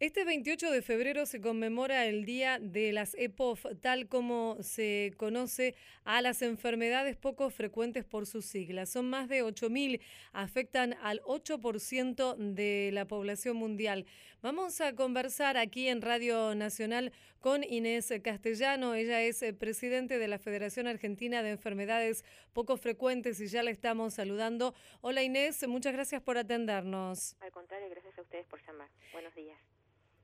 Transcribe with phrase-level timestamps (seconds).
[0.00, 5.74] Este 28 de febrero se conmemora el Día de las EPOF, tal como se conoce
[6.04, 8.88] a las enfermedades poco frecuentes por sus siglas.
[8.88, 10.00] Son más de 8.000,
[10.32, 14.06] afectan al 8% de la población mundial.
[14.40, 18.94] Vamos a conversar aquí en Radio Nacional con Inés Castellano.
[18.94, 22.24] Ella es eh, presidente de la Federación Argentina de Enfermedades
[22.54, 24.74] Poco Frecuentes y ya la estamos saludando.
[25.02, 27.36] Hola Inés, muchas gracias por atendernos.
[27.40, 28.88] Al contrario, gracias a ustedes por llamar.
[29.12, 29.69] Buenos días.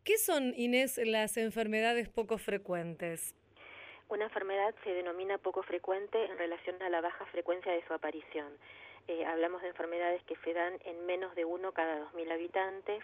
[0.06, 3.34] ¿Qué son, Inés, las enfermedades poco frecuentes?
[4.08, 8.46] Una enfermedad se denomina poco frecuente en relación a la baja frecuencia de su aparición.
[9.08, 13.02] Eh, hablamos de enfermedades que se dan en menos de uno cada dos mil habitantes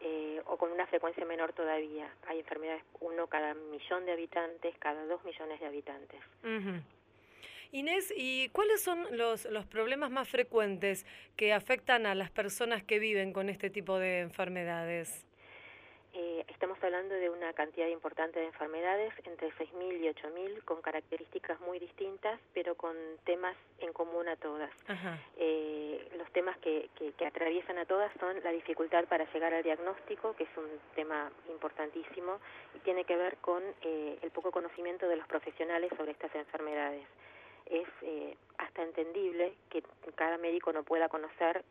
[0.00, 2.14] eh, o con una frecuencia menor todavía.
[2.28, 6.20] Hay enfermedades uno cada millón de habitantes, cada dos millones de habitantes.
[7.72, 13.00] Inés, ¿y cuáles son los, los problemas más frecuentes que afectan a las personas que
[13.00, 15.25] viven con este tipo de enfermedades?
[16.18, 21.60] Eh, estamos hablando de una cantidad importante de enfermedades, entre 6.000 y 8.000, con características
[21.60, 24.70] muy distintas, pero con temas en común a todas.
[25.36, 30.34] Eh, los temas que, que, atraviesan a todas son la dificultad para llegar al diagnóstico,
[30.36, 32.40] que es un tema importantísimo,
[32.74, 37.06] y tiene que ver con eh, el poco conocimiento de los profesionales sobre estas enfermedades.
[37.66, 37.88] Es
[38.56, 39.82] hasta entendible que
[40.14, 41.62] cada médico no pueda conocer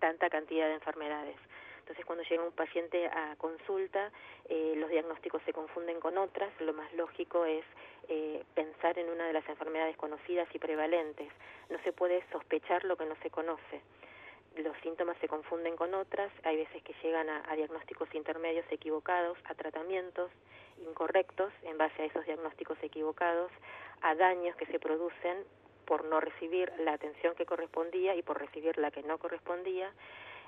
[0.00, 1.36] tanta cantidad de enfermedades.
[1.84, 4.10] Entonces, cuando llega un paciente a consulta,
[4.48, 6.50] eh, los diagnósticos se confunden con otras.
[6.60, 7.62] Lo más lógico es
[8.08, 11.28] eh, pensar en una de las enfermedades conocidas y prevalentes.
[11.68, 13.82] No se puede sospechar lo que no se conoce.
[14.56, 16.32] Los síntomas se confunden con otras.
[16.44, 20.30] Hay veces que llegan a, a diagnósticos intermedios equivocados, a tratamientos
[20.88, 23.52] incorrectos en base a esos diagnósticos equivocados,
[24.00, 25.44] a daños que se producen
[25.84, 29.92] por no recibir la atención que correspondía y por recibir la que no correspondía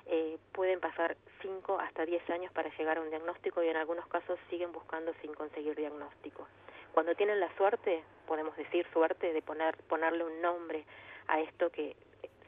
[0.09, 4.07] eh, pueden pasar 5 hasta 10 años para llegar a un diagnóstico y en algunos
[4.07, 6.47] casos siguen buscando sin conseguir diagnóstico.
[6.93, 10.85] Cuando tienen la suerte, podemos decir suerte, de poner, ponerle un nombre
[11.27, 11.95] a esto que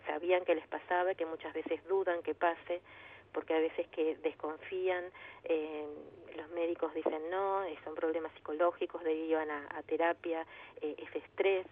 [0.08, 2.82] sabían que les pasaba, que muchas veces dudan que pase,
[3.32, 5.06] porque a veces que desconfían,
[5.44, 5.86] eh,
[6.36, 10.46] los médicos dicen no, son problemas psicológicos, derivan a, a terapia,
[10.82, 11.68] eh, es estrés,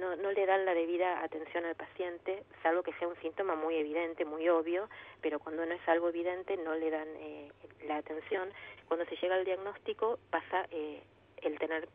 [0.00, 3.76] no, no le dan la debida atención al paciente, salvo que sea un síntoma muy
[3.76, 4.88] evidente, muy obvio,
[5.20, 7.52] pero cuando no es algo evidente no le dan eh,
[7.86, 8.50] la atención.
[8.88, 11.02] Cuando se llega al diagnóstico pasa eh,
[11.42, 11.88] el tener,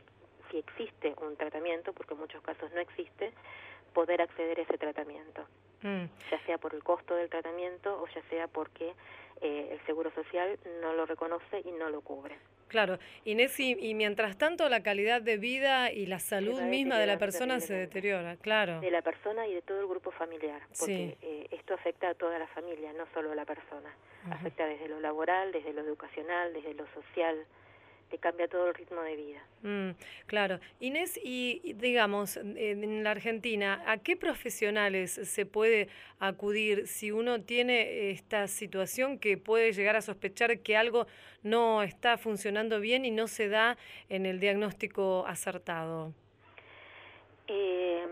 [0.52, 3.34] si existe un tratamiento, porque en muchos casos no existe,
[3.94, 5.46] poder acceder a ese tratamiento,
[5.82, 6.06] mm.
[6.30, 8.94] ya sea por el costo del tratamiento o ya sea porque
[9.42, 12.38] eh, el Seguro Social no lo reconoce y no lo cubre.
[12.68, 17.18] Claro, Inés, y, mientras tanto la calidad de vida y la salud misma de la
[17.18, 18.82] persona se deteriora, claro.
[18.82, 22.40] De la persona y de todo el grupo familiar, porque eh, esto afecta a toda
[22.40, 23.94] la familia, no solo a la persona.
[24.32, 27.46] Afecta desde lo laboral, desde lo educacional, desde lo social,
[28.16, 29.44] te cambia todo el ritmo de vida.
[29.62, 29.90] Mm,
[30.26, 30.60] claro.
[30.80, 35.90] Inés, y digamos, en la Argentina, ¿a qué profesionales se puede
[36.20, 41.08] acudir si uno tiene esta situación que puede llegar a sospechar que algo
[41.44, 43.78] no está funcionando bien y no se da
[44.08, 46.14] en el diagnóstico acertado?
[47.48, 48.06] Eh,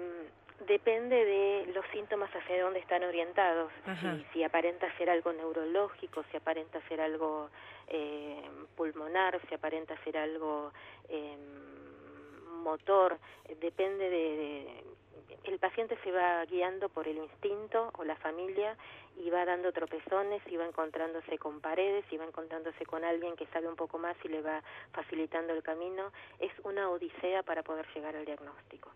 [0.68, 3.72] depende de los síntomas hacia dónde están orientados.
[4.02, 7.50] Si, si, aparenta ser algo neurológico, si aparenta ser algo
[7.88, 8.42] eh,
[8.76, 10.72] pulmonar, si aparenta ser algo
[11.10, 11.38] eh,
[12.64, 13.20] motor,
[13.60, 14.84] depende de,
[15.44, 18.78] el paciente se va guiando por el instinto o la familia
[19.18, 23.46] y va dando tropezones y va encontrándose con paredes y va encontrándose con alguien que
[23.48, 26.12] sabe un poco más y le va facilitando el camino.
[26.40, 28.93] Es una odisea para poder llegar al diagnóstico.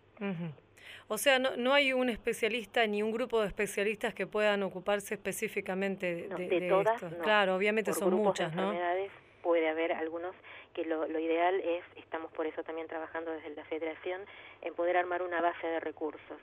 [1.08, 5.14] O sea, no, no hay un especialista ni un grupo de especialistas que puedan ocuparse
[5.14, 7.18] específicamente de, de, todas, esto.
[7.22, 8.74] Claro, obviamente son muchas, ¿no?
[9.42, 10.34] puede haber algunos
[10.74, 14.20] que lo, lo, ideal es, estamos por eso también trabajando desde la federación,
[14.60, 16.38] en poder armar una base de recursos,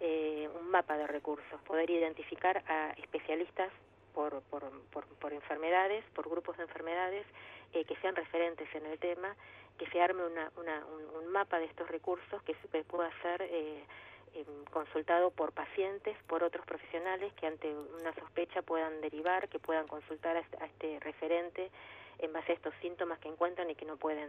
[0.00, 3.70] eh, un mapa de recursos, poder identificar a especialistas
[4.12, 7.24] por, por, por, por enfermedades, por grupos de enfermedades
[7.72, 9.34] eh, que sean referentes en el tema,
[9.78, 12.54] que se arme una, una, un, mapa de estos recursos que
[12.84, 13.84] pueda ser eh,
[14.34, 19.88] em, consultado por pacientes, por otros profesionales que ante una sospecha puedan derivar, que puedan
[19.88, 21.70] consultar a este, este referente
[22.18, 24.28] en base a estos síntomas que encuentran y que no pueden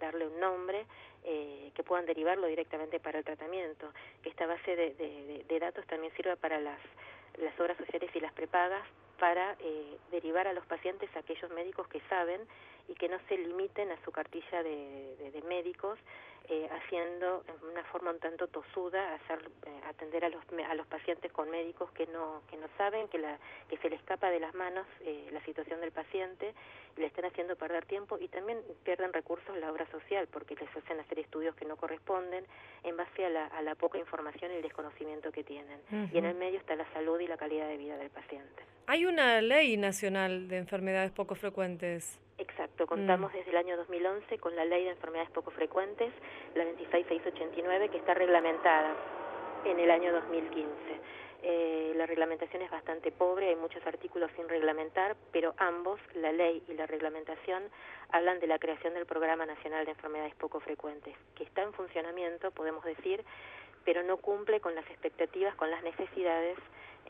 [0.00, 0.84] darle un nombre,
[1.22, 3.92] eh, que puedan derivarlo directamente para el tratamiento,
[4.22, 6.80] que esta base de, de, de datos también sirva para las,
[7.38, 8.84] las obras sociales y las prepagas
[9.22, 12.40] para eh, derivar a los pacientes a aquellos médicos que saben
[12.88, 15.96] y que no se limiten a su cartilla de, de, de médicos
[16.48, 20.86] eh, haciendo en una forma un tanto tosuda hacer, eh, atender a los, a los
[20.86, 24.40] pacientes con médicos que no, que no saben, que, la, que se le escapa de
[24.40, 26.54] las manos eh, la situación del paciente
[26.96, 30.68] y le están haciendo perder tiempo y también pierden recursos la obra social porque les
[30.76, 32.44] hacen hacer estudios que no corresponden
[32.84, 35.80] en base a la, a la poca información y el desconocimiento que tienen.
[36.12, 38.62] Y en el medio está la salud y la calidad de vida del paciente.
[38.86, 42.18] Hay una ley nacional de enfermedades poco frecuentes.
[42.42, 43.36] Exacto, contamos mm.
[43.36, 46.12] desde el año 2011 con la Ley de Enfermedades Poco Frecuentes,
[46.56, 48.96] la 26689, que está reglamentada
[49.64, 50.68] en el año 2015.
[51.44, 56.64] Eh, la reglamentación es bastante pobre, hay muchos artículos sin reglamentar, pero ambos, la ley
[56.66, 57.62] y la reglamentación,
[58.10, 62.50] hablan de la creación del Programa Nacional de Enfermedades Poco Frecuentes, que está en funcionamiento,
[62.50, 63.24] podemos decir,
[63.84, 66.58] pero no cumple con las expectativas, con las necesidades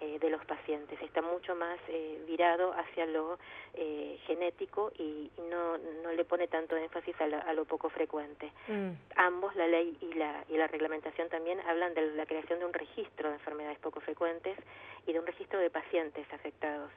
[0.00, 1.00] eh, de los pacientes.
[1.00, 3.38] Está mucho más eh, virado hacia lo
[3.74, 8.50] eh, genético y, no, no le pone tanto énfasis a, lo poco frecuente.
[8.66, 8.90] Mm.
[9.14, 12.72] Ambos, la ley y la, y la reglamentación también, hablan de la creación de un
[12.72, 14.58] registro de enfermedades poco frecuentes
[15.06, 16.90] y de un registro de pacientes afectados.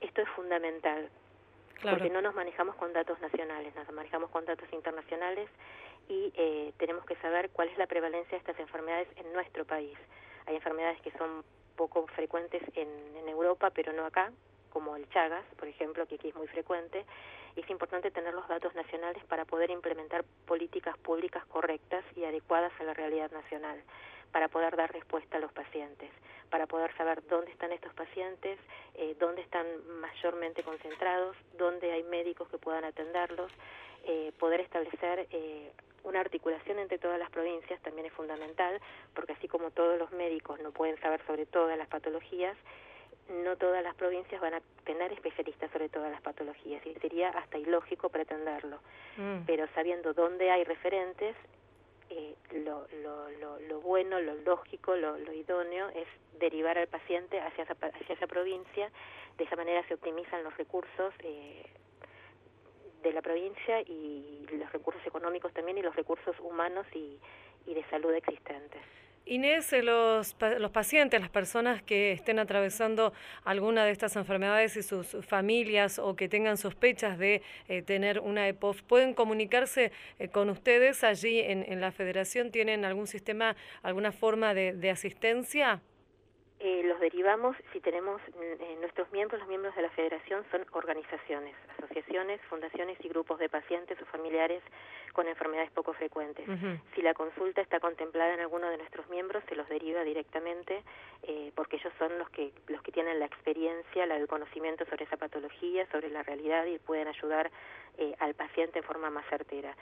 [0.00, 1.08] Esto es fundamental.
[1.82, 5.48] Porque no nos manejamos con datos nacionales, nos manejamos con datos internacionales
[6.08, 6.32] y
[6.78, 9.96] tenemos que saber cuál es la prevalencia de estas enfermedades en nuestro país.
[10.46, 11.44] Hay enfermedades que son
[11.76, 14.30] poco frecuentes en, en Europa, pero no acá,
[14.74, 17.06] como el Chagas, por ejemplo, que aquí es muy frecuente,
[17.56, 22.84] es importante tener los datos nacionales para poder implementar políticas públicas correctas y adecuadas a
[22.84, 23.80] la realidad nacional,
[24.32, 26.10] para poder dar respuesta a los pacientes,
[26.50, 28.58] para poder saber dónde están estos pacientes,
[28.94, 29.66] eh, dónde están
[30.00, 33.52] mayormente concentrados, dónde hay médicos que puedan atenderlos,
[34.06, 35.72] eh, poder establecer eh,
[36.02, 38.80] una articulación entre todas las provincias también es fundamental,
[39.14, 42.56] porque así como todos los médicos no pueden saber sobre todas las patologías,
[43.28, 47.58] no todas las provincias van a tener especialistas sobre todas las patologías y sería hasta
[47.58, 48.78] ilógico pretenderlo.
[49.16, 49.44] Mm.
[49.46, 51.34] Pero sabiendo dónde hay referentes,
[52.10, 56.06] eh, lo, lo, lo, lo, bueno, lo lógico, lo, lo idóneo es
[56.38, 58.90] derivar al paciente hacia esa, hacia esa provincia.
[59.38, 61.64] De esa manera se optimizan los recursos eh,
[63.02, 67.18] de la provincia y los recursos económicos también y los recursos humanos y,
[67.66, 68.82] y de salud existentes.
[69.26, 74.82] Inés, eh, los, los pacientes, las personas que estén atravesando alguna de estas enfermedades y
[74.82, 80.50] sus familias o que tengan sospechas de eh, tener una EPOF, ¿pueden comunicarse eh, con
[80.50, 82.50] ustedes allí en, en, la federación?
[82.50, 85.80] ¿Tienen algún sistema, alguna forma de, de asistencia?
[86.74, 91.54] Eh, los derivamos, si tenemos eh, nuestros miembros, los miembros de la federación son organizaciones,
[91.78, 94.60] asociaciones, fundaciones y grupos de pacientes o familiares
[95.12, 96.44] con enfermedades poco frecuentes.
[96.96, 100.82] Si la consulta está contemplada en alguno de nuestros miembros, se los deriva directamente
[101.22, 105.16] eh, porque ellos son los que, los que tienen la experiencia, el conocimiento sobre esa
[105.16, 107.52] patología, sobre la realidad y pueden ayudar
[107.96, 109.76] eh, al paciente en forma más certera.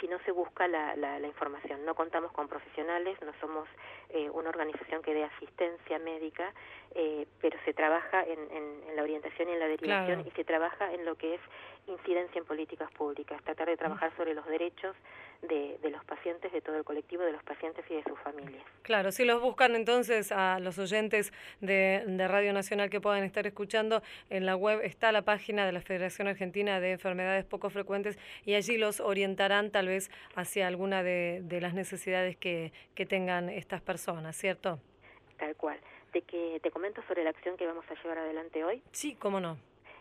[0.00, 3.68] Si no se busca la, la, información, no contamos con profesionales, no somos
[4.10, 6.31] eh, una organización que dé asistencia médica,
[6.94, 10.92] eh, pero se trabaja en, en, la orientación y en la derivación y se trabaja
[10.92, 11.40] en lo que es
[11.86, 14.94] incidencia en políticas públicas, tratar de trabajar sobre los derechos
[15.42, 18.62] de, de, los pacientes, de todo el colectivo, de los pacientes y de sus familias.
[18.82, 23.46] Claro, si los buscan entonces a los oyentes de, de, Radio Nacional que puedan estar
[23.46, 28.18] escuchando, en la web está la página de la Federación Argentina de Enfermedades Poco Frecuentes
[28.44, 33.48] y allí los orientarán tal vez hacia alguna de, de las necesidades que, que tengan
[33.48, 34.78] estas personas, ¿cierto?
[35.36, 35.78] Tal cual.
[36.12, 38.82] De que te comento sobre la acción que vamos a llevar adelante hoy.
[38.92, 39.56] Sí, cómo no.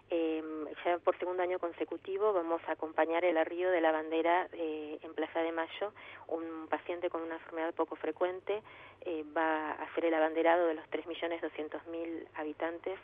[0.09, 0.43] Eh,
[0.83, 5.13] ya por segundo año consecutivo vamos a acompañar el arrío de la bandera eh, en
[5.13, 5.94] Plaza de Mayo.
[6.27, 8.61] Un paciente con una enfermedad poco frecuente
[9.01, 12.99] eh, va a hacer el abanderado de los 3.200.000 habitantes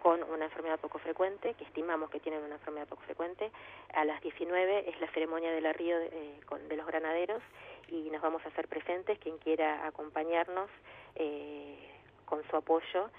[0.00, 3.50] con una enfermedad poco frecuente, que estimamos que tienen una enfermedad poco frecuente.
[3.94, 7.42] A las 19 es la ceremonia del arrío de, eh, con, de los granaderos
[7.88, 9.18] y nos vamos a hacer presentes.
[9.18, 10.68] Quien quiera acompañarnos
[11.14, 11.93] eh,
[12.24, 13.10] con su apoyo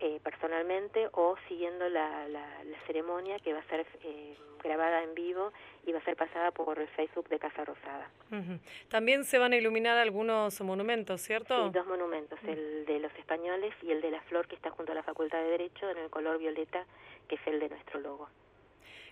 [0.00, 2.44] eh, personalmente o siguiendo la, la,
[2.86, 5.52] ceremonia que va a ser eh, grabada en vivo
[5.86, 8.10] y va a ser pasada por el Facebook de Casa Rosada.
[8.88, 11.66] También se van a iluminar algunos monumentos, ¿cierto?
[11.66, 14.92] Sí, dos monumentos, el de los españoles y el de la flor que está junto
[14.92, 16.84] a la Facultad de Derecho en el color violeta,
[17.28, 18.28] que es el de nuestro logo.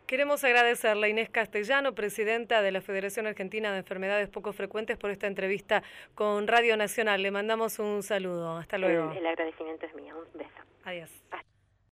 [0.07, 5.11] Queremos agradecerle a Inés Castellano, presidenta de la Federación Argentina de Enfermedades Poco Frecuentes, por
[5.11, 5.83] esta entrevista
[6.15, 7.23] con Radio Nacional.
[7.23, 8.59] Le mandamos un saludo.
[8.59, 9.13] Hasta luego.
[9.13, 10.15] El, el agradecimiento es mío.
[10.17, 10.51] Un beso.
[10.85, 11.11] Adiós.